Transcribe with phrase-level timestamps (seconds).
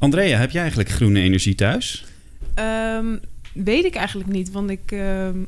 [0.00, 2.04] Andrea, heb jij eigenlijk groene energie thuis?
[2.54, 3.16] Ehm,
[3.52, 5.38] weet ik eigenlijk niet, want ik ehm,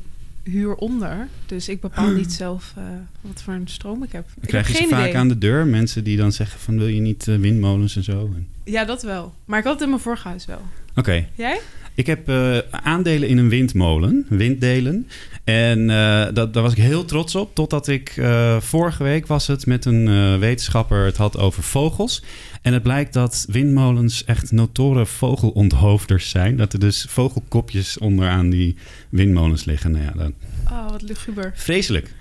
[0.43, 1.27] huur onder.
[1.45, 2.83] Dus ik bepaal niet zelf eh,
[3.21, 4.25] wat voor een stroom ik heb.
[4.35, 5.17] Dan ik krijg je ze vaak idee.
[5.17, 5.65] aan de deur.
[5.65, 8.29] Mensen die dan zeggen van wil je niet eh, windmolens en zo.
[8.63, 9.33] Ja, dat wel.
[9.45, 10.61] Maar ik had het in mijn vorige huis wel.
[10.95, 11.59] Oké, Jij?
[11.93, 15.07] ik heb eh, aandelen in een windmolen, winddelen.
[15.43, 15.87] En
[16.33, 17.55] dat, daar was ik heel trots op.
[17.55, 18.21] Totdat ik
[18.59, 22.23] vorige week was het met een wetenschapper het had over vogels.
[22.63, 26.57] En het blijkt dat windmolens echt notoren vogelonthoofders zijn.
[26.57, 28.75] Dat er dus vogelkopjes onderaan die
[29.09, 29.91] windmolens liggen.
[29.91, 30.31] Nou ja, dat...
[30.71, 31.51] Oh, wat luguber.
[31.55, 32.13] vreselijk.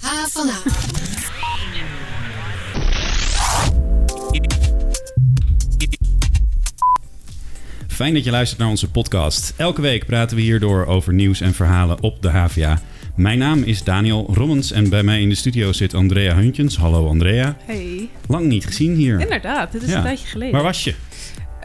[0.00, 0.48] H van.
[7.88, 9.52] Fijn dat je luistert naar onze podcast.
[9.56, 12.82] Elke week praten we hierdoor over nieuws en verhalen op de HVA.
[13.16, 16.76] Mijn naam is Daniel Rommens en bij mij in de studio zit Andrea Huntjens.
[16.76, 17.56] Hallo Andrea.
[17.64, 18.08] Hey.
[18.28, 19.20] Lang niet gezien hier.
[19.20, 19.96] Inderdaad, dit is Ja.
[19.96, 20.52] een tijdje geleden.
[20.54, 20.94] Waar was je?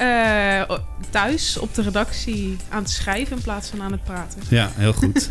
[0.01, 0.77] Eh,
[1.09, 4.39] thuis op de redactie aan het schrijven in plaats van aan het praten.
[4.49, 5.29] Ja, heel goed.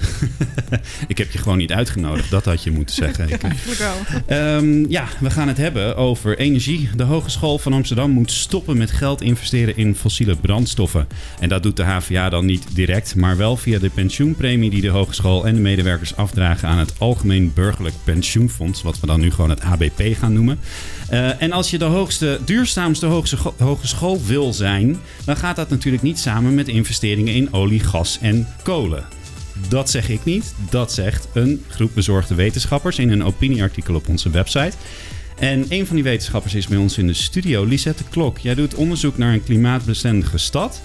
[1.08, 3.28] ik heb je gewoon niet uitgenodigd, dat had je moeten zeggen.
[3.32, 3.94] Ik- Eigenlijk wel.
[4.26, 6.88] Ehm, ja, we gaan het hebben over energie.
[6.96, 11.06] De Hogeschool van Amsterdam moet stoppen met geld investeren in fossiele brandstoffen.
[11.40, 14.88] En dat doet de HVA dan niet direct, maar wel via de pensioenpremie die de
[14.88, 19.50] hogeschool en de medewerkers afdragen aan het Algemeen Burgerlijk Pensioenfonds, wat we dan nu gewoon
[19.50, 20.58] het ABP gaan noemen.
[21.08, 23.06] Eh, en als je de hoogste, duurzaamste
[23.58, 28.46] hogeschool wil zijn, dan gaat dat natuurlijk niet samen met investeringen in olie, gas en
[28.62, 29.04] kolen.
[29.68, 30.54] Dat zeg ik niet.
[30.70, 34.76] Dat zegt een groep bezorgde wetenschappers in een opinieartikel op onze website.
[35.38, 38.38] En een van die wetenschappers is bij ons in de studio, Lisette Klok.
[38.38, 40.80] Jij doet onderzoek naar een klimaatbestendige stad.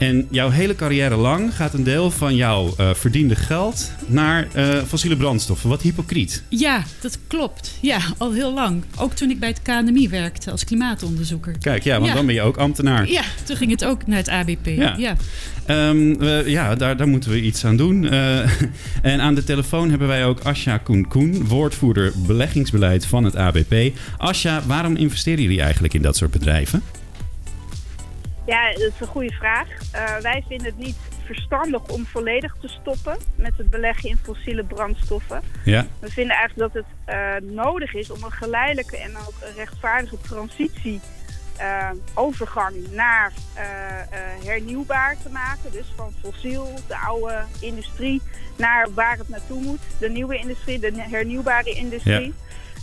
[0.00, 4.82] En jouw hele carrière lang gaat een deel van jouw eh, verdiende geld naar eh,
[4.86, 5.68] fossiele brandstoffen.
[5.68, 6.42] Wat hypocriet.
[6.48, 7.78] Ja, dat klopt.
[7.80, 8.82] Ja, al heel lang.
[8.96, 11.54] Ook toen ik bij het KNMI werkte als klimaatonderzoeker.
[11.60, 12.14] Kijk, ja, want Ja.
[12.14, 13.10] dan ben je ook ambtenaar.
[13.10, 14.66] Ja, toen ging het ook naar het ABP.
[14.66, 14.94] Ja.
[14.98, 15.16] Ja.
[15.66, 18.08] Ehm, ja, daar, daar moeten we iets aan doen.
[18.08, 18.38] Eh,
[19.12, 23.74] en aan de telefoon hebben wij ook Asja Koen Koen, woordvoerder beleggingsbeleid van het ABP.
[24.16, 26.82] Asja, waarom investeren jullie eigenlijk in dat soort bedrijven?
[28.50, 29.68] Ja, dat is een goede vraag.
[29.92, 34.64] Eh, wij vinden het niet verstandig om volledig te stoppen met het beleggen in fossiele
[34.64, 35.42] brandstoffen.
[35.64, 39.54] Ja, We vinden eigenlijk dat het eh, nodig is om een geleidelijke en ook een
[39.54, 41.00] rechtvaardige transitie,
[41.56, 43.32] eh, overgang naar
[44.44, 45.72] hernieuwbaar te maken.
[45.72, 48.22] Dus van fossiel, de oude industrie,
[48.56, 49.80] naar waar het naartoe moet.
[49.98, 52.34] De nieuwe industrie, de hernieuwbare industrie.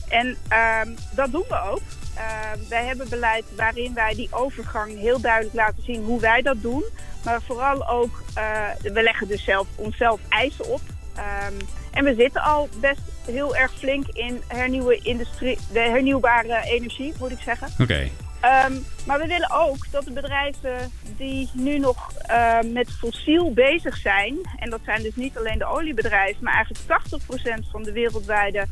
[0.09, 1.81] En ehm, dat doen we ook.
[2.17, 6.61] Ehm, wij hebben beleid waarin wij die overgang heel duidelijk laten zien hoe wij dat
[6.61, 6.83] doen.
[7.23, 10.81] Maar vooral ook, eh, we leggen dus zelf, onszelf eisen op.
[11.15, 11.53] Ehm,
[11.91, 17.31] en we zitten al best heel erg flink in hernieuwe industrie, de hernieuwbare energie, moet
[17.31, 17.67] ik zeggen.
[17.79, 18.09] oké.
[18.39, 18.73] Ehm,
[19.05, 24.37] maar we willen ook dat de bedrijven die nu nog eh, met fossiel bezig zijn,
[24.59, 28.65] en dat zijn dus niet alleen de oliebedrijven, maar eigenlijk 80% van de wereldwijde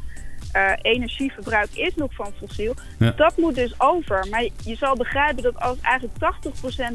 [0.55, 2.73] eh, energieverbruik is nog van fossiel.
[2.99, 3.11] Ja.
[3.11, 4.27] Dat moet dus over.
[4.29, 6.17] Maar je zal begrijpen dat als eigenlijk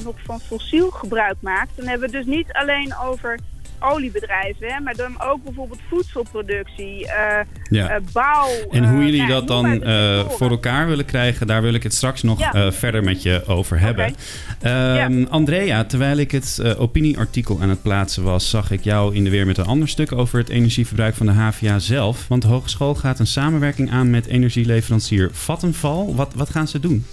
[0.01, 3.39] 80% nog van fossiel gebruik maakt, dan hebben we het dus niet alleen over
[3.81, 7.89] oliebedrijven, hè, maar dan ook bijvoorbeeld voedselproductie, eh, Ja.
[7.89, 8.49] eh, bouw.
[8.71, 11.83] En eh, hoe jullie nou, dat dan eh, voor elkaar willen krijgen, daar wil ik
[11.83, 12.53] het straks nog Ja.
[12.53, 14.15] eh, verder met je over hebben.
[14.61, 19.25] Ehm, Andrea, terwijl ik het eh, opinieartikel aan het plaatsen was, zag ik jou in
[19.25, 22.29] de weer met een ander stuk over het energieverbruik van de HVA zelf.
[22.29, 26.07] Want de hogeschool gaat een samenwerking aan met energieleverancier Vattenfall.
[26.15, 27.05] Wat, wat gaan ze doen?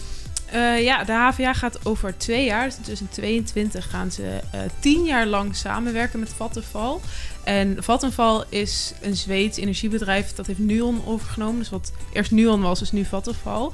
[0.52, 5.04] Eh, ja, de HVA gaat over twee jaar, dus in 2022, gaan ze eh, tien
[5.04, 6.98] jaar lang samenwerken met Vattenfall.
[7.44, 11.60] En Vattenfall is een Zweeds energiebedrijf dat heeft Nuon overgenomen.
[11.60, 13.70] Dus wat eerst Nuon was, is nu Vattenfall.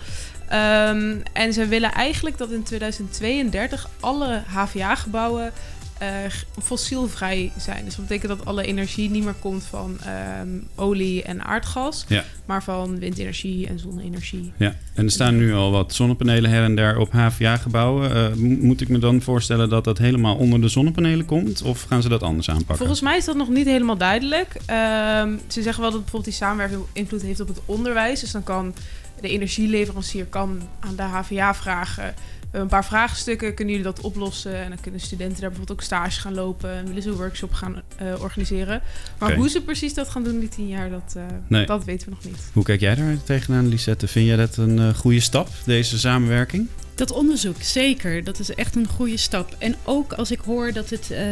[0.48, 5.52] Ehm, en ze willen eigenlijk dat in 2032 alle HVA-gebouwen
[6.62, 7.86] fossielvrij zijn.
[7.86, 12.24] Dus dat betekent dat alle energie niet meer komt van ehm, olie en aardgas, Ja.
[12.46, 14.52] maar van windenergie en zonne-energie.
[14.58, 18.16] Ja, en er staan nu al wat zonnepanelen her en der op HVA-gebouwen.
[18.16, 21.62] Eh, mo- moet ik me dan voorstellen dat dat helemaal onder de zonnepanelen komt?
[21.62, 22.78] Of gaan ze dat anders aanpakken?
[22.78, 24.56] Volgens mij is dat nog niet helemaal duidelijk.
[24.66, 28.20] Ehm, ze zeggen wel dat bijvoorbeeld die samenwerking invloed heeft op het onderwijs.
[28.20, 28.74] Dus dan kan
[29.22, 32.14] de energieleverancier kan aan de HVA vragen...
[32.60, 34.56] een paar vraagstukken, kunnen jullie dat oplossen?
[34.56, 36.72] En dan kunnen studenten daar bijvoorbeeld ook stage gaan lopen...
[36.74, 38.82] en willen ze een workshop gaan eh, organiseren.
[39.20, 41.66] Maar hoe ze precies dat gaan doen die tien jaar, dat, eh, Nee.
[41.66, 42.50] dat weten we nog niet.
[42.54, 44.08] Hoe kijk jij daar tegenaan, Lisette?
[44.08, 46.68] Vind jij dat een eh, goede stap, deze samenwerking?
[46.96, 48.24] Dat onderzoek, zeker.
[48.24, 49.56] Dat is echt een goede stap.
[49.58, 51.26] En ook als ik hoor dat, het, eh,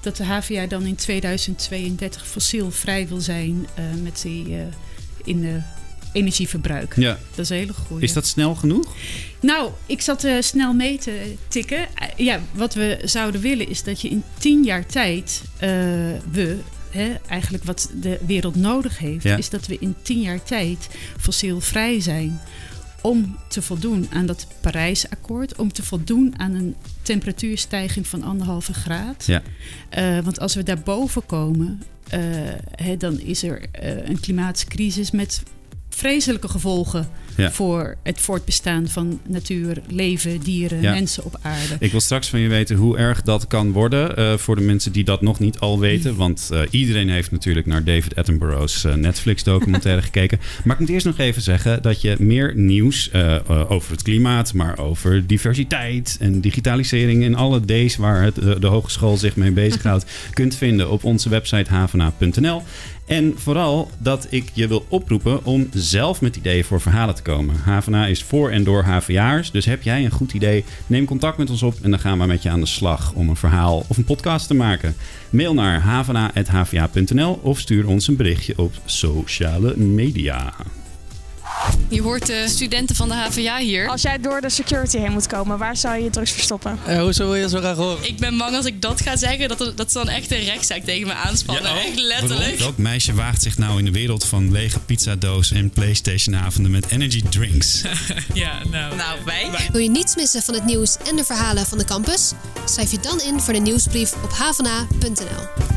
[0.00, 4.60] dat de HVA dan in 2032 fossielvrij wil zijn eh, met die, eh,
[5.24, 5.60] in de
[6.16, 6.96] energieverbruik.
[6.96, 7.18] Ja.
[7.30, 8.04] Dat is een hele goede.
[8.04, 8.94] Is dat snel genoeg?
[9.40, 11.78] Nou, ik zat uh, snel mee te tikken.
[11.78, 15.60] Uh, ja, wat we zouden willen is dat je in tien jaar tijd uh,
[16.30, 16.58] we.
[16.90, 19.36] Hè, eigenlijk wat de wereld nodig heeft, ja.
[19.36, 22.40] is dat we in tien jaar tijd fossielvrij zijn.
[23.00, 29.26] Om te voldoen aan dat Parijsakkoord, om te voldoen aan een temperatuurstijging van anderhalve graad.
[29.26, 29.42] Ja.
[30.22, 31.82] want als we daarboven komen,
[32.70, 33.62] hè, dan is er
[34.04, 35.42] een klimaatcrisis met
[35.96, 37.50] vreselijke gevolgen ja.
[37.50, 40.92] voor het voortbestaan van natuur, leven, dieren, Ja.
[40.92, 41.76] mensen op aarde.
[41.78, 44.16] Ik wil straks van je weten hoe erg dat kan worden.
[44.16, 46.16] eh, voor de mensen die dat nog niet al weten.
[46.16, 50.38] Want eh, iedereen heeft natuurlijk naar David Attenborough's eh, Netflix-documentaire gekeken.
[50.64, 53.10] Maar ik moet eerst nog even zeggen dat je meer nieuws
[53.68, 59.16] over het klimaat, maar over diversiteit en digitalisering en alle D's waar het, de hogeschool
[59.16, 62.62] zich mee bezighoudt, kunt vinden op onze website havena.nl.
[63.06, 68.08] En vooral dat ik je wil oproepen om zelf met ideeën voor verhalen te komen.
[68.08, 70.64] Is voor en door HVA'ers, dus heb jij een goed idee?
[70.86, 73.28] Neem contact met ons op en dan gaan we met je aan de slag om
[73.28, 74.96] een verhaal of een podcast te maken.
[75.30, 80.54] Mail naar havena.hva.nl of stuur ons een berichtje op sociale media.
[81.88, 83.88] Je hoort de studenten van de HVA hier.
[83.88, 86.78] Als jij door de security heen moet komen, waar zou je je drugs verstoppen?
[86.86, 88.08] Eh, hoezo wil je dat zo graag horen?
[88.08, 90.82] Ik ben bang als ik dat ga zeggen, dat, dat ze dan echt een rechtszaak
[90.82, 91.76] tegen me aanspannen.
[91.76, 92.58] echt letterlijk.
[92.58, 97.22] Welk meisje waagt zich nou in de wereld van lege pizzadozen en PlayStation-avonden met energy
[97.30, 97.82] drinks?
[98.32, 98.96] Ja, nou.
[98.96, 99.50] Nou, wij.
[99.72, 102.32] Wil je niets missen van het nieuws en de verhalen van de campus?
[102.64, 105.74] Schrijf je dan in voor de nieuwsbrief op havena.nl.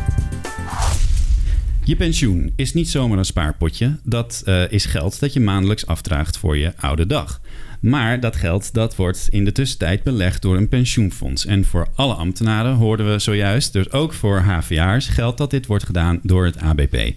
[1.90, 4.00] Je pensioen is niet zomaar een spaarpotje.
[4.04, 7.42] Dat eh, is geld dat je maandelijks afdraagt voor je oude dag.
[7.80, 11.46] Maar dat geld dat wordt in de tussentijd belegd door een pensioenfonds.
[11.46, 15.86] En voor alle ambtenaren hoorden we zojuist, dus ook voor HVA'ers, geldt dat dit wordt
[15.86, 17.14] gedaan door het ABP.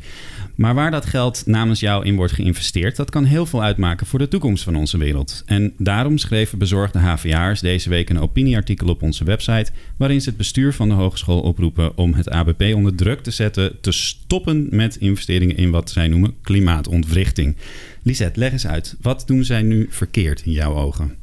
[0.55, 4.19] Maar waar dat geld namens jou in wordt geïnvesteerd, dat kan heel veel uitmaken voor
[4.19, 5.43] de toekomst van onze wereld.
[5.47, 10.39] En daarom schreven bezorgde HVA'ers deze week een opinieartikel op onze website, waarin ze het
[10.39, 14.97] bestuur van de hogeschool oproepen om het ABP onder druk te zetten te stoppen met
[14.97, 17.57] investeringen in wat zij noemen klimaatontwrichting.
[18.03, 18.95] Lisette, leg eens uit.
[19.01, 21.17] Wat doen zij nu verkeerd in jouw ogen?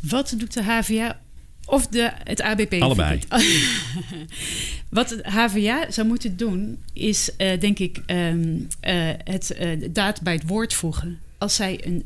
[0.00, 1.20] Wat doet de HVA
[1.64, 2.72] of de, het ABP?
[2.72, 3.20] Allebei.
[4.88, 9.92] Wat het HVA zou moeten doen, is eh, denk ik ehm, eh, het eh, de
[9.92, 11.18] daad bij het woord voegen.
[11.38, 12.04] Als zij een,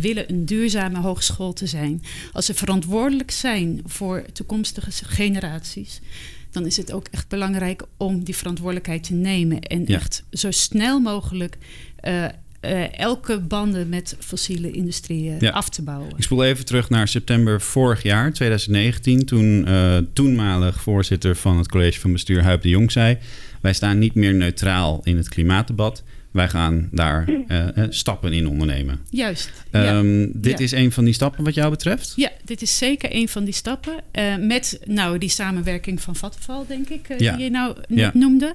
[0.00, 6.00] willen een duurzame hogeschool te zijn, als ze verantwoordelijk zijn voor toekomstige generaties,
[6.50, 9.94] dan is het ook echt belangrijk om die verantwoordelijkheid te nemen en Ja.
[9.94, 11.56] echt zo snel mogelijk
[11.96, 12.24] eh,
[12.60, 15.50] eh, elke banden met fossiele industrieën Ja.
[15.50, 16.12] af te bouwen.
[16.16, 21.68] Ik spoel even terug naar september vorig jaar, 2019, toen eh, toenmalig voorzitter van het
[21.68, 23.18] college van bestuur Huip de Jong zei:
[23.60, 26.02] Wij staan niet meer neutraal in het klimaatdebat.
[26.36, 29.00] Wij gaan daar eh, eh, stappen in ondernemen.
[29.10, 29.50] Juist.
[29.72, 29.84] ja.
[29.98, 30.64] Ehm, dit Ja.
[30.64, 32.12] is een van die stappen wat jou betreft?
[32.16, 33.94] Ja, dit is zeker een van die stappen.
[34.10, 37.34] eh, met nou, die samenwerking van Vattenfall, denk ik, eh, Ja.
[37.36, 38.54] die je nou net noemde.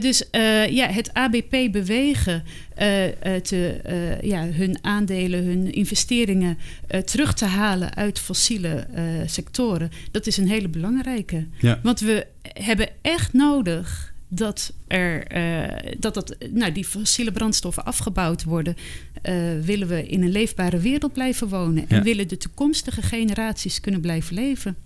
[0.00, 0.22] Dus
[0.70, 2.42] ja, het ABP bewegen
[3.42, 3.80] te,
[4.22, 6.58] ja, hun aandelen, hun investeringen
[7.04, 8.86] terug te halen uit fossiele
[9.26, 9.90] sectoren.
[10.10, 11.46] Dat is een hele belangrijke.
[11.60, 11.78] Ja.
[11.82, 18.44] Want we hebben echt nodig dat, er, eh, dat, dat nou, die fossiele brandstoffen afgebouwd
[18.44, 18.76] worden.
[19.22, 21.88] Eh, willen we in een leefbare wereld blijven wonen.
[21.88, 22.02] En Ja.
[22.02, 24.76] willen de toekomstige generaties kunnen blijven leven.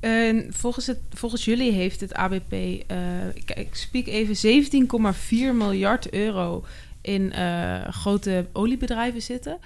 [0.00, 2.86] En volgens, het, volgens jullie heeft het ABP, eh,
[3.34, 6.64] ik, ik spreek even, 17,4 miljard euro
[7.00, 9.58] in eh, grote oliebedrijven zitten.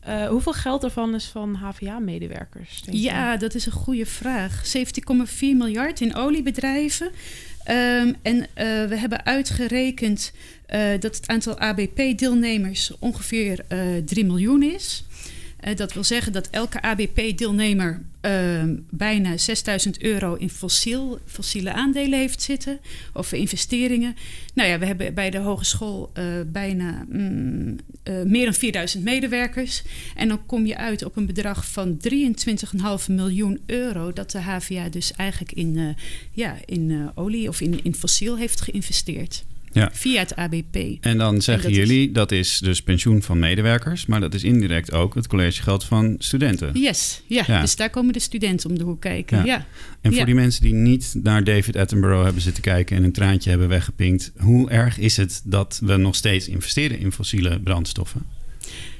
[0.00, 2.82] Eh, hoeveel geld daarvan is van HVA-medewerkers?
[2.84, 3.00] je?
[3.00, 4.66] Ja, dat is een goede vraag.
[4.66, 7.10] 17,4 miljard in oliebedrijven.
[7.68, 10.32] Ehm, en eh, we hebben uitgerekend
[10.66, 15.04] eh, dat het aantal ABP-deelnemers ongeveer eh 3 miljoen is.
[15.60, 22.18] Eh, dat wil zeggen dat elke ABP-deelnemer ehm, bijna 6000 euro in fossiel, fossiele aandelen
[22.18, 22.80] heeft zitten.
[23.12, 24.16] Of investeringen.
[24.54, 29.82] Nou ja, we hebben bij de hogeschool eh, bijna mm, eh, meer dan 4000 medewerkers.
[30.14, 34.12] En dan kom je uit op een bedrag van 23,5 miljoen euro.
[34.12, 35.96] Dat de HVA dus eigenlijk in,
[36.32, 39.44] ja, in olie of in, in fossiel heeft geïnvesteerd.
[39.72, 39.90] Ja.
[39.92, 40.76] Via het ABP.
[41.00, 44.92] En dan zeggen is- jullie dat is dus pensioen van medewerkers, maar dat is indirect
[44.92, 46.70] ook het collegegeld van studenten.
[46.80, 47.60] Yes, ja, Ja.
[47.60, 49.38] Dus daar komen de studenten om de hoek kijken.
[49.38, 49.44] Ja.
[49.44, 49.66] Ja.
[50.00, 53.50] En voor die mensen die niet naar David Attenborough hebben zitten kijken en een traantje
[53.50, 58.22] hebben weggepinkt, hoe erg is het dat we nog steeds investeren in fossiele brandstoffen?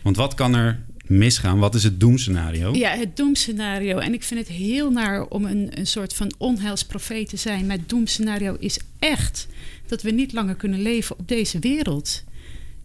[0.02, 1.58] Want wat kan er misgaan?
[1.58, 2.74] Wat is het doemscenario?
[2.74, 3.98] Ja, het doemscenario.
[3.98, 7.66] En ik vind het heel naar om een, een soort van onheilsprofeet te zijn.
[7.66, 9.46] Maar het doemscenario is echt
[9.86, 12.24] dat we niet langer kunnen leven op deze wereld.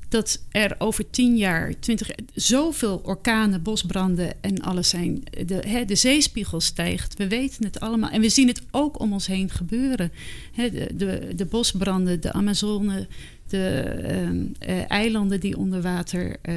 [0.09, 5.23] dat er over tien jaar, twintig zoveel orkanen, bosbranden en alles zijn.
[5.45, 7.17] De, hè, de zeespiegel stijgt.
[7.17, 8.09] We weten het allemaal.
[8.09, 10.11] En we zien het ook om ons heen gebeuren.
[10.51, 13.07] Hè, de, de, de, bosbranden, de Amazone,
[13.53, 16.55] de ehm, eh, eilanden die onder water uh,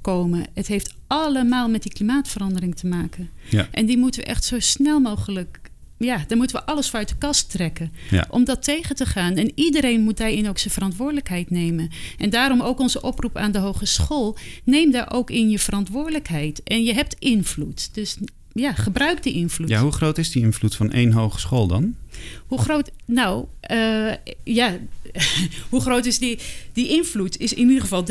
[0.00, 0.46] komen.
[0.54, 3.30] Het heeft allemaal met die klimaatverandering te maken.
[3.50, 3.68] Ja.
[3.70, 5.58] En die moeten we echt zo snel mogelijk
[5.98, 7.92] ja, dan moeten we alles voor uit de kast trekken.
[8.30, 9.34] Om dat tegen te gaan.
[9.36, 11.90] En iedereen moet daarin ook zijn verantwoordelijkheid nemen.
[12.18, 14.36] En daarom ook onze oproep aan de hogeschool.
[14.64, 16.62] Neem daar ook in je verantwoordelijkheid.
[16.62, 17.94] En je hebt invloed.
[17.94, 18.16] Dus
[18.52, 19.68] ja, gebruik die invloed.
[19.68, 21.94] Ja, hoe groot is die invloed van één hogeschool dan?
[22.46, 22.90] Hoe groot?
[23.04, 24.12] Nou, uh,
[24.44, 24.76] ja,
[25.70, 26.38] hoe groot is die,
[26.72, 27.38] die invloed?
[27.38, 28.04] Is in ieder geval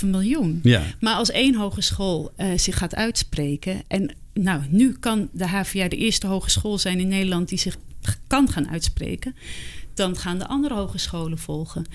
[0.00, 0.60] 23,5 miljoen.
[0.62, 0.82] Ja.
[1.00, 3.82] Maar als één hogeschool uh, zich gaat uitspreken...
[3.88, 7.48] en nou, nu kan de HVA de eerste hogeschool zijn in Nederland...
[7.48, 7.76] die zich
[8.26, 9.34] kan gaan uitspreken
[9.94, 11.86] dan gaan de andere hogescholen volgen.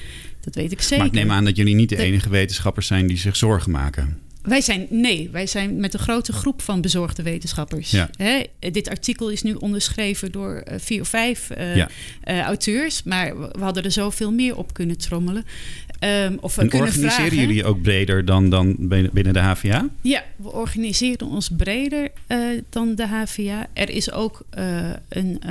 [0.42, 0.98] Dat weet ik zeker.
[0.98, 4.20] Maar ik neem aan dat jullie niet de enige wetenschappers zijn die zich zorgen maken.
[4.48, 7.92] Wij zijn, nee, wij zijn met een grote groep van bezorgde wetenschappers.
[8.18, 11.86] Hè, dit artikel is nu onderschreven door uh, vier of vijf uh, uh,
[12.24, 15.46] auteurs, maar we hadden er zoveel meer op kunnen trommelen.
[16.00, 19.90] Um, of we en kunnen organiseren vragen, jullie ook breder dan, dan binnen de HVA?
[20.02, 22.12] Ja, we organiseren ons breder
[22.70, 23.68] dan de HVA.
[23.74, 24.42] Er is ook
[25.10, 25.42] een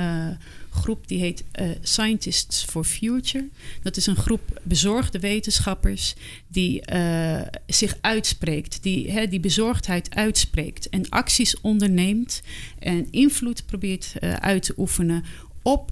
[0.77, 3.49] groep die heet uh, Scientists for Future.
[3.81, 6.15] Dat is een groep bezorgde wetenschappers
[6.47, 12.41] die uh, zich uitspreekt, die hè, die bezorgdheid uitspreekt en acties onderneemt
[12.79, 15.23] en invloed probeert uh, uit te oefenen
[15.61, 15.91] op,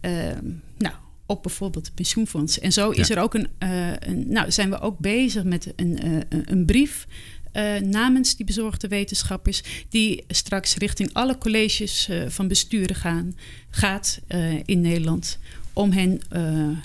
[0.00, 0.46] ehm,
[0.78, 0.94] nou,
[1.26, 2.58] op bijvoorbeeld het pensioenfonds.
[2.58, 3.14] En zo is ja.
[3.14, 7.06] er ook een, een, nou, zijn we ook bezig met een, een brief
[7.52, 13.36] uh, namens die bezorgde wetenschappers, die straks richting alle colleges uh, van besturen gaan,
[13.70, 15.38] gaat uh, in Nederland,
[15.72, 16.20] om hen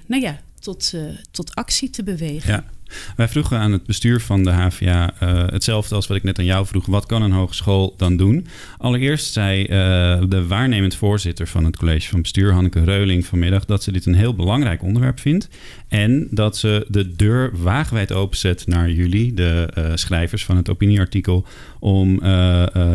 [0.06, 0.94] nou ja, tot,
[1.32, 2.52] tot actie te bewegen.
[2.52, 2.66] Ja.
[3.16, 6.40] Wij vroegen aan het bestuur van de HVA uh, eh, hetzelfde als wat ik net
[6.40, 6.86] aan jou vroeg.
[6.86, 8.48] Wat kan een hogeschool dan doen?
[8.78, 9.68] Allereerst zei uh,
[10.30, 14.16] de waarnemend voorzitter van het college van bestuur, Hanneke Reuling, vanmiddag dat ze dit een
[14.16, 15.50] heel belangrijk onderwerp vindt.
[15.88, 21.46] En dat ze de deur wagenwijd openzet naar jullie, de uh, schrijvers van het opinieartikel,
[21.80, 22.22] om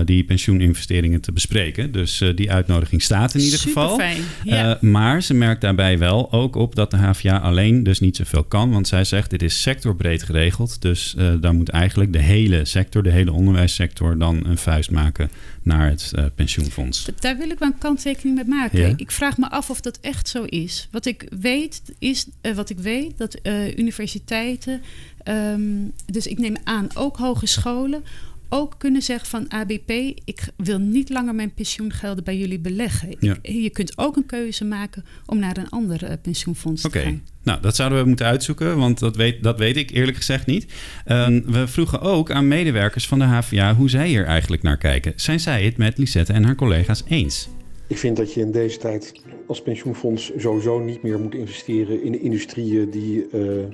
[0.05, 1.93] die pensioeninvesteringen te bespreken.
[1.93, 4.01] Dus die uitnodiging staat in ieder geval.
[4.45, 4.79] Ja.
[4.81, 8.71] maar ze merkt daarbij wel ook op dat de HVA alleen dus niet zoveel kan.
[8.71, 10.83] Want zij zegt: dit is sector sectorbreed geregeld.
[10.83, 15.31] Dus uh, daar moet eigenlijk de hele sector, de hele onderwijssector, dan een vuist maken
[15.63, 17.09] naar het uh, pensioenfonds.
[17.19, 18.95] Daar wil ik wel een kanttekening met maken.
[18.97, 20.89] Ik vraag me af of dat echt zo is.
[20.91, 23.39] Wat ik weet, is uh, wat ik weet dat
[23.77, 24.83] universiteiten,
[25.25, 28.05] um, dus ik neem aan ook hogescholen,
[28.51, 29.91] ook kunnen zeggen van ABP,
[30.25, 33.17] ik wil niet langer mijn pensioengelden bij jullie beleggen.
[33.19, 33.37] Ja.
[33.43, 37.23] je kunt ook een keuze maken om naar een ander uh, pensioenfonds te gaan.
[37.43, 40.65] Nou, dat zouden we moeten uitzoeken, want dat weet, dat weet ik eerlijk gezegd niet.
[41.07, 45.13] Uh, we vroegen ook aan medewerkers van de HVA hoe zij hier eigenlijk naar kijken.
[45.17, 47.49] Zijn zij het met Lisette en haar collega's eens?
[47.87, 49.13] Ik vind dat je in deze tijd
[49.47, 53.65] als pensioenfonds sowieso niet meer moet investeren in industrieën die uh,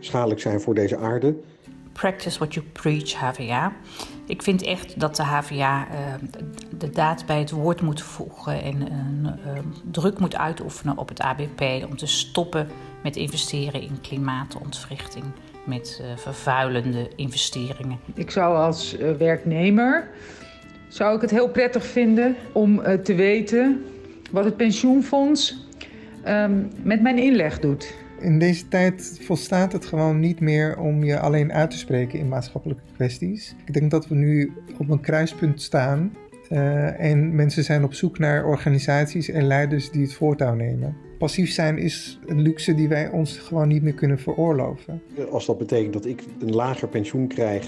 [0.00, 1.36] schadelijk zijn voor deze aarde
[1.96, 3.72] practice what you preach, HVA.
[4.26, 6.20] Ik vind echt dat de HVA uh, eh,
[6.78, 9.58] de daad bij het woord moet voegen en uh,
[9.90, 12.68] druk moet uitoefenen op het ABP om te stoppen
[13.02, 15.24] met investeren in klimaatontwrichting
[15.64, 17.98] met uh, vervuilende investeringen.
[18.14, 20.08] Ik zou als werknemer
[20.88, 23.84] zou ik het heel prettig vinden om te weten
[24.30, 25.56] wat het pensioenfonds
[26.26, 27.94] um, met mijn inleg doet.
[28.20, 32.28] In deze tijd volstaat het gewoon niet meer om je alleen uit te spreken in
[32.28, 33.54] maatschappelijke kwesties.
[33.64, 36.12] Ik denk dat we nu op een kruispunt staan
[36.50, 40.96] uh, en mensen zijn op zoek naar organisaties en leiders die het voortouw nemen.
[41.18, 45.02] Passief zijn is een luxe die wij ons gewoon niet meer kunnen veroorloven.
[45.30, 47.64] Als dat betekent dat ik een lager pensioen krijg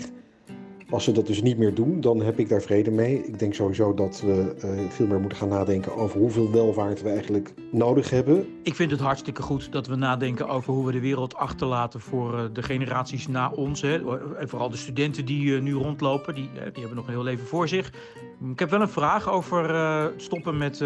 [0.90, 3.26] als ze dat dus niet meer doen, dan heb ik daar vrede mee.
[3.26, 7.08] Ik denk sowieso dat we uh, veel meer moeten gaan nadenken over hoeveel welvaart we
[7.08, 8.46] eigenlijk nodig hebben.
[8.62, 12.34] Ik vind het hartstikke goed dat we nadenken over hoe we de wereld achterlaten voor
[12.34, 13.80] uh, de generaties na ons.
[13.80, 14.18] Hè.
[14.36, 17.46] En vooral de studenten die uh, nu rondlopen, die, die hebben nog een heel leven
[17.46, 17.92] voor zich.
[18.50, 20.80] Ik heb wel een vraag over stoppen met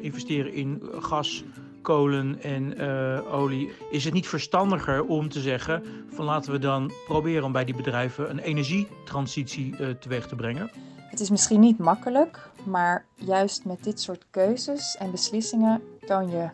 [0.00, 1.44] investeren in gas
[1.86, 6.92] kolen en uh, olie, is het niet verstandiger om te zeggen van laten we dan
[7.06, 10.70] proberen om bij die bedrijven een energietransitie uh, teweeg te brengen?
[10.96, 16.48] Het is misschien niet makkelijk, maar juist met dit soort keuzes en beslissingen toon je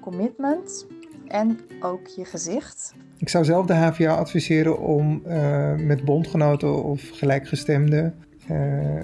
[0.00, 0.86] commitment
[1.28, 2.94] en ook je gezicht.
[3.16, 8.25] Ik zou zelf de HVA adviseren om uh, met bondgenoten of gelijkgestemden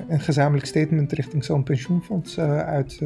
[0.08, 3.00] een gezamenlijk statement richting zo'n pensioenfonds uit,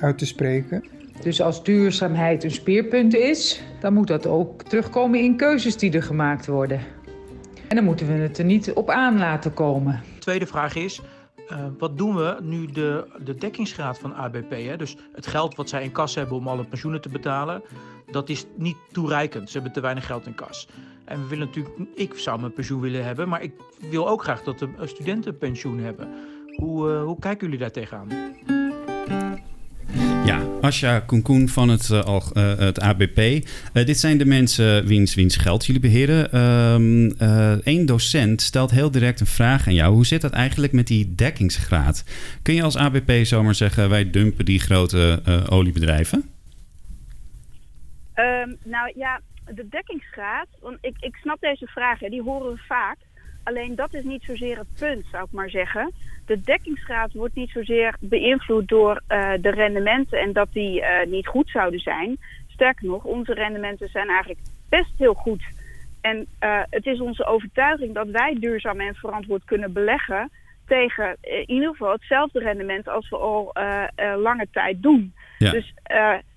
[0.00, 0.84] uit te spreken.
[1.22, 6.02] Dus als duurzaamheid een speerpunt is, dan moet dat ook terugkomen in keuzes die er
[6.02, 6.80] gemaakt worden.
[7.68, 10.00] En dan moeten we het er niet op aan laten komen.
[10.18, 11.00] Tweede vraag is,
[11.50, 14.50] uh, wat doen we nu de, de dekkingsgraad van ABP?
[14.50, 14.76] Hè?
[14.76, 17.62] Dus het geld wat zij in kas hebben om alle pensioenen te betalen,
[18.10, 19.46] dat is niet toereikend.
[19.46, 20.68] Ze hebben te weinig geld in kas.
[21.04, 23.52] En we willen natuurlijk, ik zou mijn pensioen willen hebben, maar ik
[23.90, 26.08] wil ook graag dat de studenten pensioen hebben.
[26.56, 28.08] Hoe, uh, hoe kijken jullie daar tegenaan?
[30.24, 32.20] Ja, Asja Koenkoen van het, uh,
[32.58, 33.46] het ABP.
[33.72, 36.28] Dit zijn de mensen wiens, wiens geld jullie beheren.
[37.64, 39.94] Eén docent stelt heel direct een vraag aan jou.
[39.94, 42.04] Hoe zit dat eigenlijk met die dekkingsgraad?
[42.42, 46.24] Kun je als ABP zomaar zeggen, wij dumpen die grote oliebedrijven?
[48.20, 52.96] Um, nou ja, de dekkingsgraad, want ik, ik snap deze vragen, die horen we vaak.
[53.44, 55.92] Alleen dat is niet zozeer het punt, zou ik maar zeggen.
[56.26, 61.26] De dekkingsgraad wordt niet zozeer beïnvloed door uh, de rendementen en dat die uh, niet
[61.26, 62.16] goed zouden zijn.
[62.46, 65.42] Sterker nog, onze rendementen zijn eigenlijk best heel goed.
[66.00, 70.30] En uh, het is onze overtuiging dat wij duurzaam en verantwoord kunnen beleggen
[70.66, 73.52] tegen in ieder geval hetzelfde rendement als we al
[74.16, 75.14] lange tijd doen.
[75.38, 75.50] Ja.
[75.50, 75.74] Dus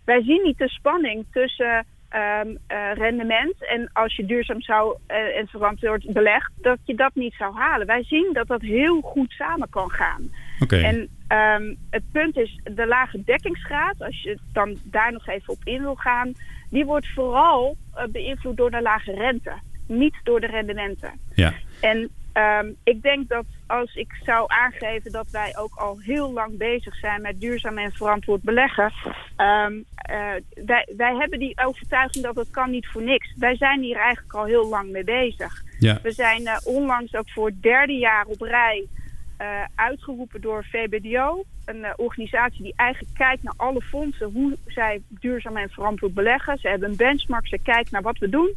[0.05, 3.65] wij zien niet de spanning tussen um, uh, rendement.
[3.65, 7.87] En als je duurzaam zou uh, en verantwoord belegt, dat je dat niet zou halen.
[7.87, 10.31] Wij zien dat dat heel goed samen kan gaan.
[10.59, 10.83] Okay.
[10.83, 10.95] En
[11.37, 15.81] um, het punt is, de lage dekkingsgraad, als je dan daar nog even op in
[15.81, 16.33] wil gaan,
[16.69, 19.53] die wordt vooral uh, beïnvloed door de lage rente,
[19.87, 21.11] niet door de rendementen.
[21.35, 21.53] Ja.
[21.81, 26.57] En um, ik denk dat als ik zou aangeven dat wij ook al heel lang
[26.57, 28.91] bezig zijn met duurzaam en verantwoord beleggen.
[29.37, 30.33] Um, uh,
[30.65, 33.33] wij, wij hebben die overtuiging dat het kan niet voor niks.
[33.37, 35.63] Wij zijn hier eigenlijk al heel lang mee bezig.
[35.79, 35.99] Ja.
[36.03, 38.87] We zijn uh, onlangs ook voor het derde jaar op rij
[39.41, 41.43] uh, uitgeroepen door VBDO.
[41.65, 46.57] Een organisatie die eigenlijk kijkt naar alle fondsen, hoe zij duurzaam en verantwoord beleggen.
[46.57, 48.55] Ze hebben een benchmark, ze kijken naar wat we doen.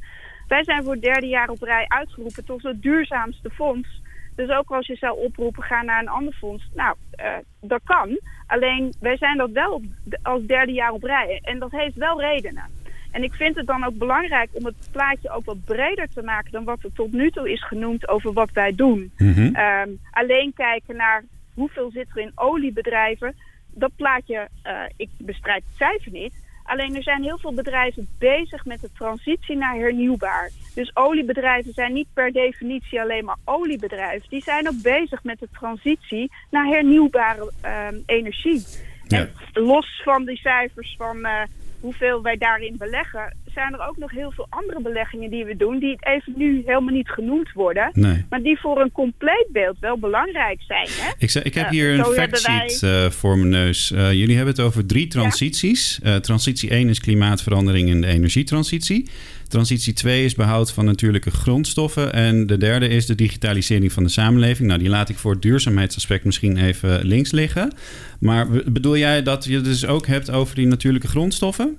[0.49, 4.03] Wij zijn voor het derde jaar op rij uitgeroepen tot het duurzaamste fonds.
[4.37, 6.69] Dus ook als je zou oproepen, ga naar een ander fonds.
[6.75, 8.19] Nou, uh, dat kan.
[8.47, 9.85] Alleen, wij zijn dat wel op,
[10.23, 11.41] als derde jaar op rij.
[11.43, 12.65] En dat heeft wel redenen.
[13.11, 16.53] En ik vind het dan ook belangrijk om het plaatje ook wat breder te maken...
[16.53, 19.13] dan wat er tot nu toe is genoemd over wat wij doen.
[19.19, 19.57] Mm-hmm.
[19.57, 23.35] Um, alleen kijken naar hoeveel zit er in oliebedrijven...
[23.75, 26.43] dat plaatje, uh, ik bestrijd het cijfer niet...
[26.65, 30.51] Alleen er zijn heel veel bedrijven bezig met de transitie naar hernieuwbaar.
[30.75, 34.29] Dus oliebedrijven zijn niet per definitie alleen maar oliebedrijven.
[34.29, 38.65] Die zijn ook bezig met de transitie naar hernieuwbare uh, energie.
[39.09, 39.19] Ja.
[39.53, 41.43] En los van die cijfers van uh,
[41.85, 45.79] hoeveel wij daarin beleggen, zijn er ook nog heel veel andere beleggingen die we doen,
[45.79, 48.25] die even nu helemaal niet genoemd worden, nee.
[48.29, 50.89] maar die voor een compleet beeld wel belangrijk zijn.
[50.91, 51.13] Hè?
[51.19, 53.05] Ik, ik heb hier uh, een factsheet wij...
[53.05, 53.91] uh, voor mijn neus.
[53.91, 56.01] Uh, jullie hebben het over drie transities.
[56.03, 56.21] Ja.
[56.21, 59.09] transitie 1 is klimaatverandering en de energietransitie.
[59.49, 62.13] Transitie 2 is behoud van natuurlijke grondstoffen.
[62.13, 64.69] En de derde is de digitalisering van de samenleving.
[64.69, 67.73] Nou, die laat ik voor het duurzaamheidsaspect misschien even links liggen.
[68.21, 71.79] Maar bedoel jij dat je het dus ook hebt over die natuurlijke grondstoffen?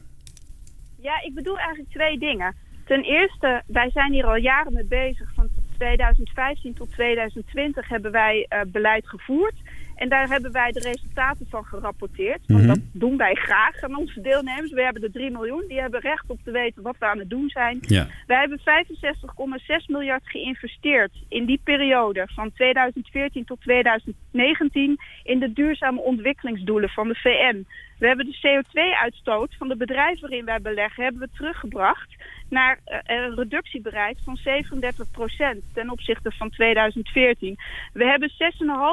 [1.02, 2.56] Ja, ik bedoel eigenlijk twee dingen.
[2.86, 5.32] Ten eerste, wij zijn hier al jaren mee bezig.
[5.36, 5.48] Van
[5.78, 9.54] 2015 tot 2020 hebben wij uh, beleid gevoerd.
[9.96, 12.40] En daar hebben wij de resultaten van gerapporteerd.
[12.48, 12.68] Want Mhm.
[12.68, 14.72] dat doen wij graag aan onze deelnemers.
[14.72, 15.64] We hebben de 3 miljoen.
[15.68, 17.78] Die hebben recht op te weten wat we aan het doen zijn.
[17.82, 18.08] Ja.
[18.28, 26.02] Wij hebben 65,6 miljard geïnvesteerd in die periode van 2014 tot 2019 in de duurzame
[26.02, 27.66] ontwikkelingsdoelen van de VN.
[27.98, 32.16] We hebben de CO2-uitstoot van de bedrijven waarin wij beleggen hebben we teruggebracht
[32.50, 37.58] naar uh, een reductie bereikt van 37% ten opzichte van 2014.
[37.94, 38.32] We hebben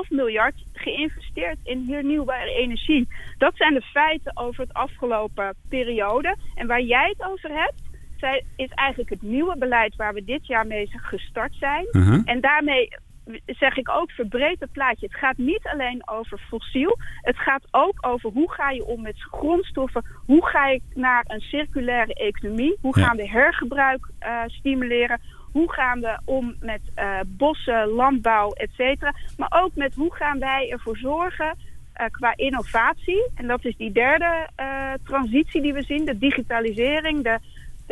[0.04, 3.08] 6,5 miljard geïnvesteerd in hernieuwbare energie.
[3.38, 6.36] Dat zijn de feiten over het afgelopen periode.
[6.54, 7.90] En waar jij het over hebt,
[8.56, 11.86] is eigenlijk het nieuwe beleid waar we dit jaar mee gestart zijn.
[11.92, 12.20] Uh -huh.
[12.24, 12.88] En daarmee
[13.46, 15.06] zeg ik ook verbreed het plaatje.
[15.06, 16.98] Het gaat niet alleen over fossiel.
[17.20, 20.04] Het gaat ook over hoe ga je om met grondstoffen.
[20.26, 22.76] Hoe ga je naar een circulaire economie.
[22.80, 25.20] Hoe gaan we hergebruik uh, stimuleren.
[25.52, 29.14] Hoe gaan we om met uh, bossen, landbouw, et cetera.
[29.36, 31.56] Maar ook met hoe gaan wij ervoor zorgen
[32.00, 33.30] uh, qua innovatie.
[33.34, 34.48] En dat is die derde
[35.04, 36.04] transitie die we zien.
[36.04, 37.38] De digitalisering, de,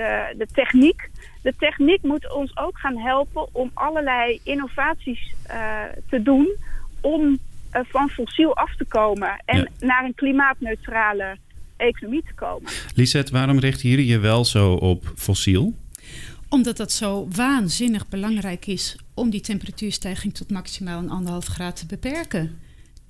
[0.00, 1.10] de, de techniek.
[1.42, 6.48] De techniek moet ons ook gaan helpen om allerlei innovaties uh, te doen
[7.00, 7.22] om
[7.76, 9.86] uh, van fossiel af te komen en Ja.
[9.86, 11.36] naar een klimaatneutrale
[11.76, 12.70] economie te komen.
[12.94, 15.72] Lisette, waarom richten jullie je wel zo op fossiel?
[16.48, 21.86] Omdat dat zo waanzinnig belangrijk is om die temperatuurstijging tot maximaal een anderhalf graad te
[21.86, 22.60] beperken.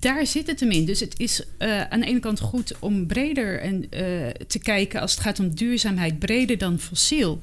[0.01, 0.85] Daar zit het hem in.
[0.85, 5.01] Dus het is uh, aan de ene kant goed om breder en, uh, te kijken
[5.01, 7.39] als het gaat om duurzaamheid, breder dan fossiel.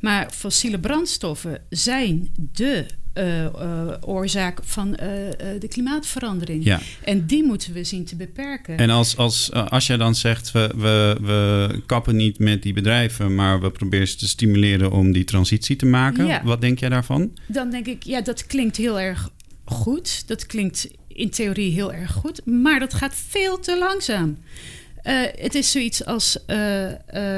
[0.00, 4.90] Maar fossiele brandstoffen zijn de hoofdoorzaak van
[5.58, 6.64] de klimaatverandering.
[6.64, 6.80] Ja.
[7.04, 8.76] En die moeten we zien te beperken.
[8.76, 13.34] En als, als, als jij dan zegt, we, we, we kappen niet met die bedrijven,
[13.34, 16.26] maar we proberen ze te stimuleren om die transitie te maken.
[16.26, 16.42] Ja.
[16.44, 17.32] Wat denk jij daarvan?
[17.46, 19.30] Dan denk ik, ja, dat klinkt heel erg
[19.72, 20.28] goed.
[20.28, 24.38] Dat klinkt in theorie heel erg goed, maar dat gaat veel te langzaam.
[25.04, 26.36] Uh, het is zoiets als.
[26.46, 26.84] Uh,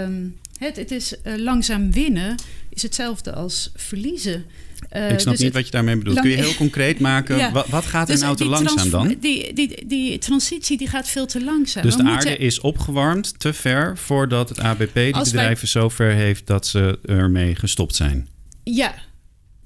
[0.02, 2.34] um, het, het is uh, langzaam winnen,
[2.68, 4.44] is hetzelfde als verliezen.
[4.90, 6.20] ik snap dus niet wat je daarmee bedoelt.
[6.20, 7.36] Kun je heel concreet maken?
[7.36, 7.52] ja.
[7.52, 9.16] wat, wat, gaat dus een auto langzaam dan?
[9.20, 11.82] Die, die, die transitie die gaat veel te langzaam.
[11.82, 15.88] Dus We de moeten- aarde is opgewarmd te ver voordat het ABP wij- bedrijven zo
[15.88, 18.28] ver heeft dat ze ermee gestopt zijn.
[18.64, 18.94] Ja,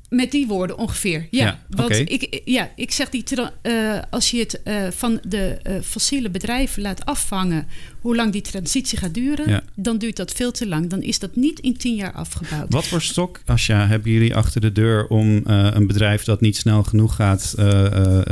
[0.09, 1.27] met die woorden ongeveer.
[1.31, 3.25] Ja, Ja, want ik, ja, ik zeg die
[3.63, 7.67] eh, als je het eh, van de eh, fossiele bedrijven laat afvangen,
[8.01, 9.63] hoe lang die transitie gaat duren, Ja.
[9.75, 10.91] dan duurt dat veel te lang.
[10.91, 12.73] Dan is dat niet in tien jaar afgebouwd.
[12.73, 16.83] Wat voor stok, Asja, hebben jullie achter de deur om een bedrijf dat niet snel
[16.83, 17.55] genoeg gaat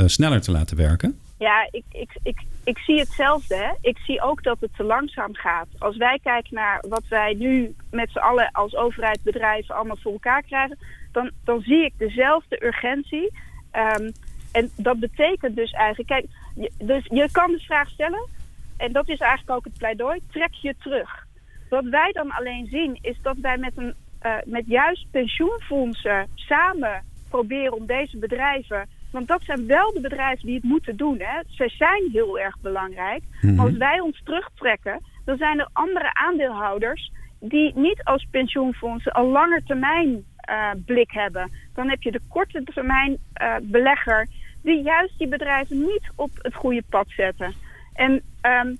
[0.05, 1.15] sneller te laten werken?
[1.37, 3.55] Ja, ik, ik, ik, ik zie hetzelfde.
[3.55, 3.71] Hè.
[3.81, 5.67] Ik zie ook dat het te langzaam gaat.
[5.77, 10.11] Als wij kijken naar wat wij nu met z'n allen als overheid, bedrijven allemaal voor
[10.11, 10.77] elkaar krijgen,
[11.11, 13.31] dan, dan zie ik dezelfde urgentie.
[13.71, 14.11] Ehm,
[14.51, 18.27] en dat betekent dus eigenlijk, kijk, je, dus je kan de vraag stellen,
[18.77, 21.25] en dat is eigenlijk ook het pleidooi, trek je terug.
[21.69, 27.03] Wat wij dan alleen zien is dat wij met, een, eh, met juist pensioenfondsen samen
[27.29, 28.89] proberen om deze bedrijven.
[29.11, 31.19] Want dat zijn wel de bedrijven die het moeten doen.
[31.19, 31.41] Hè.
[31.47, 33.23] Zij zijn heel erg belangrijk.
[33.41, 33.55] Mhm.
[33.55, 39.25] Maar als wij ons terugtrekken, dan zijn er andere aandeelhouders die niet als pensioenfondsen een
[39.25, 41.51] langer termijn eh, blik hebben.
[41.73, 44.27] Dan heb je de korte termijn eh, belegger
[44.63, 47.53] die juist die bedrijven niet op het goede pad zetten.
[47.93, 48.73] En ehm,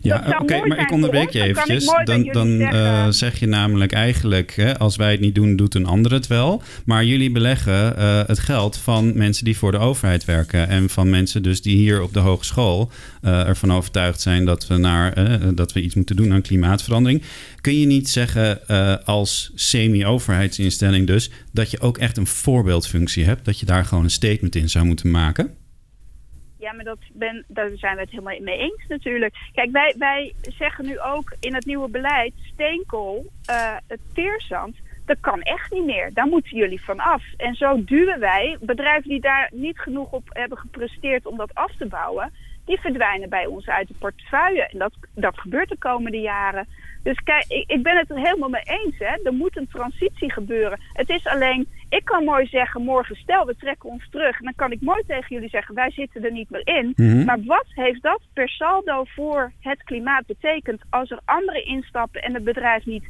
[0.00, 1.38] Ja, oké, maar ik onderbreek je.
[1.38, 1.84] Dan eventjes.
[2.04, 5.86] Dan, dan eh, zeg je namelijk eigenlijk, hè, als wij het niet doen, doet een
[5.86, 6.62] ander het wel.
[6.84, 10.68] Maar jullie beleggen eh, het geld van mensen die voor de overheid werken.
[10.68, 12.90] En van mensen dus die hier op de hogeschool
[13.22, 15.14] eh, ervan overtuigd zijn dat we, naar,
[15.54, 17.22] dat we iets moeten doen aan klimaatverandering.
[17.60, 18.66] Kun je niet zeggen
[19.04, 23.44] als semi-overheidsinstelling dus, dat je ook echt een voorbeeldfunctie hebt?
[23.44, 25.54] Dat je daar gewoon een statement in zou moeten maken?
[26.64, 29.34] Ja, maar dat ben, daar zijn we het helemaal mee eens natuurlijk.
[29.52, 32.32] Kijk, wij, wij zeggen nu ook in het nieuwe beleid...
[32.42, 36.10] steenkool, eh, het teerzand, dat kan echt niet meer.
[36.14, 37.22] Daar moeten jullie van af.
[37.36, 41.26] En zo duwen wij bedrijven die daar niet genoeg op hebben gepresteerd...
[41.26, 42.32] om dat af te bouwen,
[42.64, 44.66] die verdwijnen bij ons uit de portefeuille.
[44.66, 46.66] En dat, dat gebeurt de komende jaren.
[47.04, 48.98] Dus kijk, ik, ik ben het er helemaal mee eens.
[48.98, 49.14] Hè.
[49.24, 50.80] Er moet een transitie gebeuren.
[50.92, 54.38] Het is alleen, ik kan mooi zeggen, morgen stel we trekken ons terug.
[54.38, 56.92] En dan kan ik mooi tegen jullie zeggen, wij zitten er niet meer in.
[56.96, 57.24] Mhm.
[57.24, 62.34] Maar wat heeft dat per saldo voor het klimaat betekend als er anderen instappen en
[62.34, 63.04] het bedrijf niet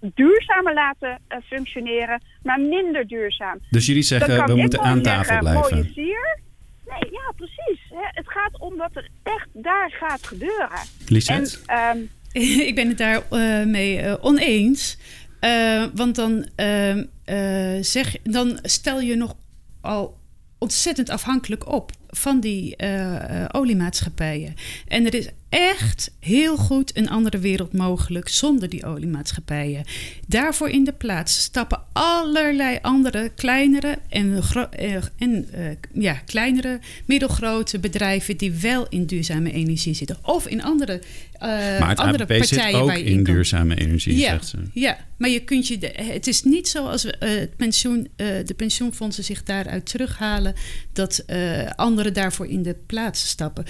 [0.00, 3.58] duurzamer laten eh, functioneren, maar minder duurzaam?
[3.70, 5.76] Dus jullie zeggen, we moeten aan tafel zeggen, blijven.
[5.76, 6.38] Mooie sier.
[6.86, 7.80] Nee, ja, precies.
[7.90, 10.80] Het gaat om wat er echt daar gaat gebeuren.
[11.06, 11.58] Lisette?
[11.66, 11.98] En, ehm,
[12.68, 14.96] ik ben het daar eh, mee eh, oneens.
[15.40, 19.36] Eh, want dan, ehm, eh, zeg, dan stel je nog
[19.80, 20.18] al
[20.58, 24.54] ontzettend afhankelijk op van die eh, eh, oliemaatschappijen.
[24.88, 29.84] En er is echt heel goed een andere wereld mogelijk zonder die oliemaatschappijen.
[30.26, 35.48] Daarvoor in de plaats stappen allerlei andere kleinere en, eh, en
[35.92, 40.16] ja, kleinere, middelgrote bedrijven die wel in duurzame energie zitten.
[40.22, 41.00] Of in andere,
[41.32, 44.46] eh, Maar het andere ABP zit partijen ook waar je in duurzame energie, ja, zegt
[44.46, 44.58] ze.
[44.72, 48.08] Ja, maar je kunt je de, het is niet zo als we, eh, het pensioen,
[48.16, 50.54] de pensioenfondsen zich daaruit terughalen,
[50.92, 51.70] dat eh,
[52.08, 53.64] anderen daarvoor in de plaats stappen.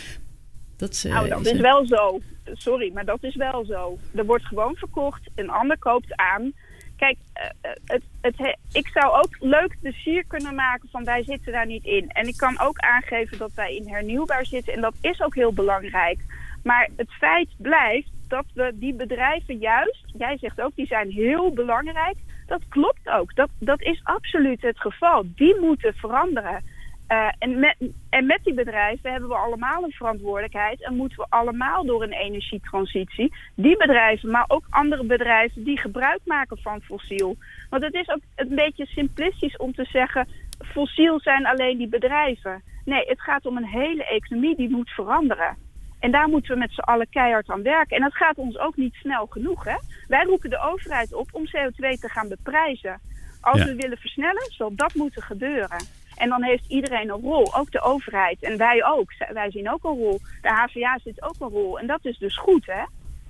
[0.76, 2.20] Dat, eh, Nou, dat is wel zo.
[2.52, 3.98] Sorry, maar dat is wel zo.
[4.14, 6.52] Er wordt gewoon verkocht, een ander koopt aan.
[6.96, 11.04] Kijk, eh, eh, het, het, he- ik zou ook leuk de sier kunnen maken van
[11.04, 12.08] wij zitten daar niet in.
[12.08, 14.72] En ik kan ook aangeven dat wij in hernieuwbaar zitten.
[14.72, 16.18] En dat is ook heel belangrijk.
[16.62, 21.52] Maar het feit blijft dat we die bedrijven juist, jij zegt ook, die zijn heel
[21.52, 22.16] belangrijk.
[22.46, 23.34] Dat klopt ook.
[23.34, 25.24] Dat, dat is absoluut het geval.
[25.34, 26.64] Die moeten veranderen.
[27.08, 27.76] Eh, en, met,
[28.10, 32.12] en met die bedrijven hebben we allemaal een verantwoordelijkheid en moeten we allemaal door een
[32.12, 33.34] energietransitie.
[33.54, 37.36] Die bedrijven, maar ook andere bedrijven die gebruik maken van fossiel.
[37.70, 42.62] Want het is ook een beetje simplistisch om te zeggen: fossiel zijn alleen die bedrijven.
[42.84, 45.56] Nee, het gaat om een hele economie die moet veranderen.
[46.00, 47.96] En daar moeten we met z'n allen keihard aan werken.
[47.96, 49.64] En dat gaat ons ook niet snel genoeg.
[49.64, 49.76] Hè?
[50.08, 53.00] Wij roepen de overheid op om CO2 te gaan beprijzen.
[53.40, 53.64] Als Ja.
[53.64, 55.78] we willen versnellen, zal dat moeten gebeuren.
[56.18, 58.42] En dan heeft iedereen een rol, ook de overheid.
[58.42, 59.12] En wij ook.
[59.32, 60.20] Wij zien ook een rol.
[60.42, 61.78] De HVA zit ook een rol.
[61.78, 62.82] En dat is dus goed, hè?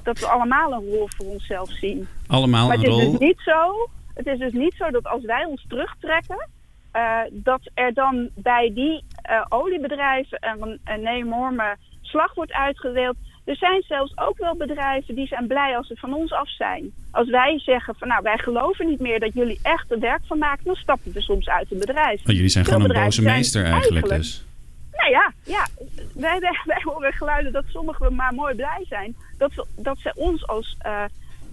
[0.03, 2.09] Dat we allemaal een rol voor onszelf zien.
[2.27, 3.11] Allemaal maar een het is rol.
[3.11, 3.89] dus niet zo.
[4.15, 6.49] Het is dus niet zo dat als wij ons terugtrekken,
[6.93, 13.17] eh, dat er dan bij die eh, oliebedrijven een, een enorme slag wordt uitgedeeld.
[13.49, 16.93] Er zijn zelfs ook wel bedrijven die zijn blij als ze van ons af zijn.
[17.11, 20.39] Als wij zeggen van nou wij geloven niet meer dat jullie echt er werk van
[20.39, 22.21] maken, dan stappen we soms uit het bedrijf.
[22.21, 24.45] Oh, jullie zijn Veel gewoon een boze meester eigenlijk, dus.
[24.93, 25.67] Nou ja, ja.
[26.15, 29.17] Wij, wij, wij horen geluiden dat sommigen maar mooi blij zijn.
[29.39, 31.05] Dat, we, dat ze ons als eh,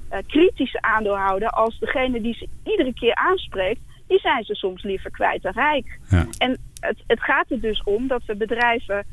[0.09, 5.11] eh, kritische aandeelhouder, als degene die ze iedere keer aanspreekt, die zijn ze soms liever
[5.11, 5.99] kwijt dan rijk.
[6.09, 6.27] Ja.
[6.37, 9.05] En het, het gaat er dus om dat we bedrijven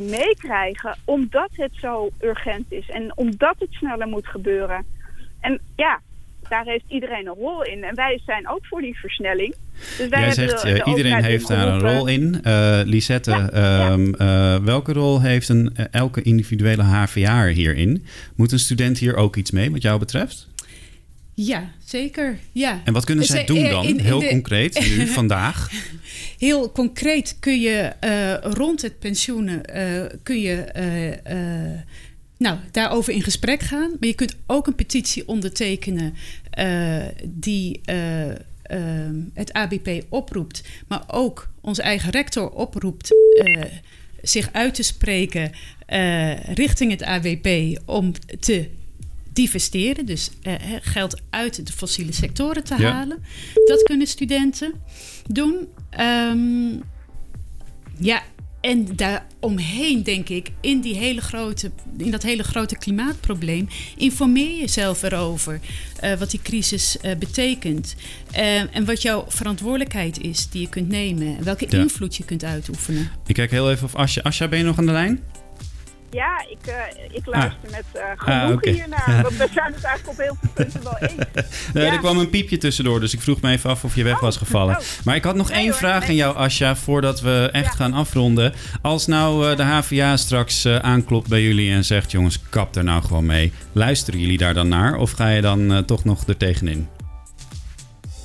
[0.00, 4.84] meekrijgen omdat het zo urgent is en omdat het sneller moet gebeuren.
[5.40, 6.00] En ja,
[6.48, 7.84] daar heeft iedereen een rol in.
[7.84, 9.54] En wij zijn ook voor die versnelling.
[9.98, 12.42] Dus wij Jij zegt, de- eh, de iedereen heeft daar een rol in.
[12.42, 18.06] Eh Lisette, ehm, eh, welke rol heeft een, elke individuele HVA'er hierin?
[18.34, 20.48] Moet een student hier ook iets mee wat jou betreft?
[21.34, 22.38] Ja, zeker.
[22.52, 22.80] Ja.
[22.84, 23.84] En wat kunnen zij Ze- doen eh, dan?
[23.84, 25.70] in- in Heel de- concreet, nu, vandaag.
[26.38, 31.12] Heel concreet kun je eh, rond het pensioenen eh, kun je eh,
[31.72, 31.78] eh,
[32.38, 33.90] nou, daarover in gesprek gaan.
[34.00, 36.14] Maar je kunt ook een petitie ondertekenen
[36.50, 38.32] eh, die eh,
[39.34, 43.10] het ABP oproept, maar ook onze eigen rector oproept
[43.42, 43.62] eh,
[44.22, 45.52] zich uit te spreken
[45.86, 48.68] eh, richting het ABP om te
[49.34, 52.92] divesteren, dus eh, geld uit de fossiele sectoren te Ja.
[52.92, 53.18] halen.
[53.66, 54.72] Dat kunnen studenten
[55.26, 55.68] doen.
[55.90, 56.72] Ehm,
[57.98, 58.22] ja,
[58.60, 65.02] en daaromheen denk ik, in, die hele grote, in dat hele grote klimaatprobleem, informeer jezelf
[65.02, 65.60] erover
[66.00, 67.94] eh, wat die crisis eh, betekent.
[68.72, 71.36] En wat jouw verantwoordelijkheid is die je kunt nemen.
[71.36, 71.78] En welke Ja.
[71.78, 73.10] invloed je kunt uitoefenen.
[73.26, 74.22] Ik kijk heel even of Asja...
[74.22, 75.20] Asja, ben je nog aan de lijn?
[76.14, 78.70] Ja, ik, eh, ik luister met eh Ah, genoegen oké.
[78.70, 79.22] hiernaar.
[79.22, 81.12] Want we zijn het eigenlijk op heel veel punten wel eens.
[81.72, 81.92] Nee, Ja.
[81.92, 84.36] Er kwam een piepje tussendoor, dus ik vroeg me even af of je weg was
[84.36, 84.76] gevallen.
[84.76, 84.82] oh.
[85.04, 88.52] Maar ik had nog één vraag aan jou, Asja, voordat we echt gaan afronden.
[88.82, 92.10] Als nou eh, de HVA straks aanklopt bij jullie en zegt...
[92.10, 93.52] jongens, kap er nou gewoon mee.
[93.72, 96.88] Luisteren jullie daar dan naar of ga je dan toch nog er tegenin?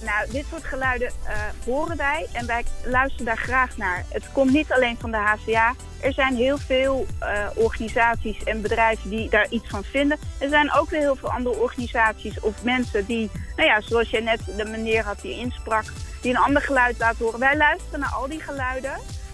[0.10, 4.06] Nou, dit soort geluiden eh, horen wij en wij luisteren daar graag naar.
[4.10, 5.76] Het komt niet alleen van de HCA.
[6.02, 10.18] Er zijn heel veel eh, organisaties en bedrijven die daar iets van vinden.
[10.40, 14.22] Er zijn ook weer heel veel andere organisaties of mensen die, nou ja, zoals jij
[14.22, 15.86] net de meneer had die insprak,
[16.22, 17.40] die een ander geluid laten horen.
[17.40, 18.94] Wij luisteren naar al die geluiden.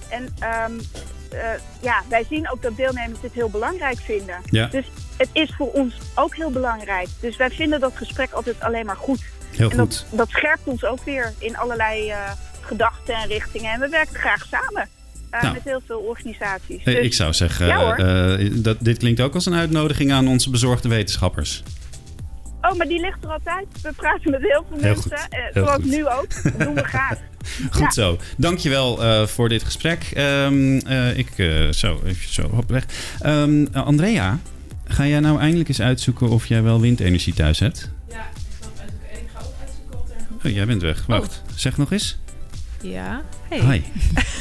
[0.10, 0.80] En ehm,
[1.32, 1.50] eh,
[1.82, 4.42] ja, wij zien ook dat deelnemers dit heel belangrijk vinden.
[4.46, 4.68] Ja.
[4.68, 4.86] Dus
[5.18, 7.08] het is voor ons ook heel belangrijk.
[7.20, 9.24] Dus wij vinden dat gesprek altijd alleen maar goed.
[9.58, 10.06] Heel en goed.
[10.10, 13.72] Dat, dat scherpt ons ook weer in allerlei eh, gedachten en richtingen.
[13.72, 14.88] En we werken graag samen
[15.30, 15.54] eh, Nou.
[15.54, 16.84] met heel veel organisaties.
[16.84, 20.50] Dus- ik zou zeggen, Ja, eh, dat, dit klinkt ook als een uitnodiging aan onze
[20.50, 21.64] bezorgde wetenschappers.
[22.62, 23.66] Oh, maar die ligt er altijd.
[23.82, 25.28] We praten met heel veel Heel mensen.
[25.30, 25.86] Heel zoals goed.
[25.86, 26.44] nu ook.
[26.44, 27.18] Dat doen we graag.
[27.72, 27.92] Goed Ja.
[27.92, 28.18] zo.
[28.38, 30.12] Dankjewel eh voor dit gesprek.
[30.14, 31.30] Ehm, eh, ik,
[31.74, 32.86] zo, even zo, hop weg.
[33.20, 34.40] Ehm, eh, Andrea,
[34.88, 37.90] ga jij nou eindelijk eens uitzoeken of jij wel windenergie thuis hebt?
[40.46, 41.06] Oh, jij bent weg.
[41.06, 42.18] Wacht, zeg nog eens.
[42.82, 43.60] Ja, hey.
[43.60, 43.82] Hi.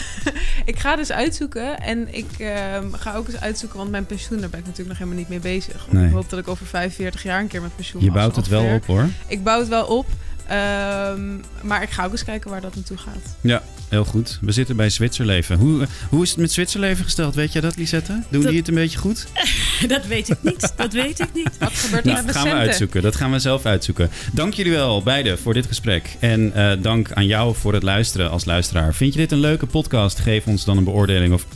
[0.73, 4.51] ik ga dus uitzoeken en ik ehm, ga ook eens uitzoeken, want mijn pensioen, daar
[4.51, 5.87] ben ik natuurlijk nog helemaal niet mee bezig.
[5.91, 6.07] Nee.
[6.07, 8.75] Ik hoop dat ik over 45 jaar een keer met pensioen Je bouwt het wel
[8.75, 9.09] op, hoor.
[9.27, 10.07] Ik bouw het wel op,
[10.47, 11.21] ehm,
[11.63, 13.37] maar ik ga ook eens kijken waar dat naartoe gaat.
[13.41, 14.39] Ja, heel goed.
[14.41, 15.57] We zitten bij Zwitserleven.
[15.59, 17.35] Hoe, eh, hoe is het met Zwitserleven gesteld?
[17.35, 18.13] Weet jij dat, Lisette?
[18.31, 19.27] Doen Dat- die het een beetje goed?
[19.87, 20.73] dat weet ik niet.
[20.77, 21.59] Dat weet ik niet.
[21.59, 23.03] Wat gebeurt Nou, gaan we uitzoeken.
[23.03, 24.11] Dat gaan we zelf uitzoeken.
[24.33, 26.17] Dank jullie wel, beiden, voor dit gesprek.
[26.19, 28.95] En eh, dank aan jou voor het luisteren als luisteraar.
[28.95, 30.19] Vind je dit een leuke podcast?
[30.19, 31.47] Geef ons dan een beoordeling of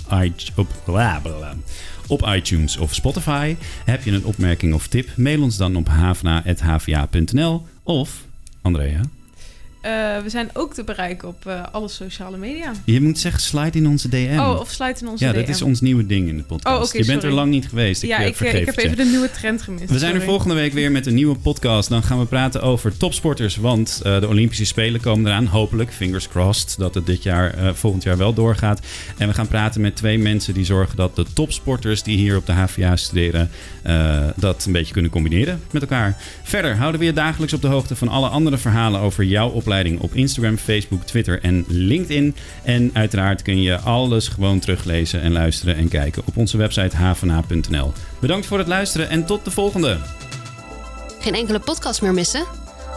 [0.54, 0.68] op,
[2.06, 3.56] op iTunes of Spotify.
[3.84, 5.08] Heb je een opmerking of tip?
[5.16, 8.10] Mail ons dan op havena.hva.nl of,
[8.68, 9.00] Andrea,
[9.80, 12.72] Eh, we zijn ook te bereiken op eh, alle sociale media.
[12.84, 14.38] je moet zeggen slide in onze DM.
[14.38, 15.38] Oh, of sluit in onze Ja, DM.
[15.38, 16.94] dat is ons nieuwe ding in de podcast.
[16.94, 18.02] Oh, je bent er lang niet geweest.
[18.02, 19.90] Ik, ja, eh, ik, ik heb even de nieuwe trend gemist.
[19.90, 21.88] We zijn er volgende week weer met een nieuwe podcast.
[21.88, 23.56] Dan gaan we praten over topsporters.
[23.56, 25.46] Want de Olympische Spelen komen eraan.
[25.46, 28.80] Hopelijk, fingers crossed, dat het dit jaar, volgend jaar wel doorgaat.
[29.16, 32.46] En we gaan praten met twee mensen die zorgen dat de topsporters die hier op
[32.46, 33.50] de HVA studeren,
[34.36, 36.16] dat een beetje kunnen combineren met elkaar.
[36.42, 39.48] Verder houden we je dagelijks op de hoogte van alle andere verhalen over jouw
[40.00, 42.36] op Instagram, Facebook, Twitter en LinkedIn.
[42.62, 47.92] En uiteraard kun je alles gewoon teruglezen en luisteren en kijken op onze website havena.nl.
[48.20, 49.98] Bedankt voor het luisteren en tot de volgende.
[51.20, 52.44] Geen enkele podcast meer missen?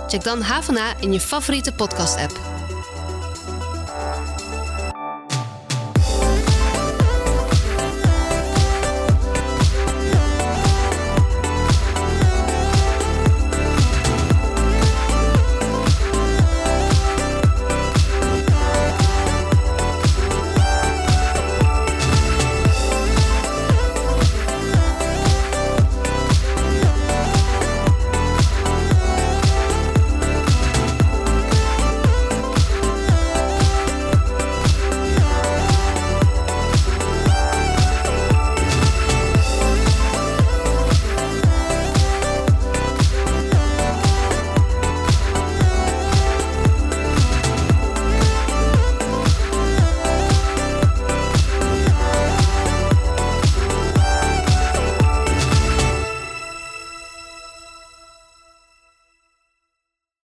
[0.07, 2.70] Check dan Havana in je favoriete podcast-app.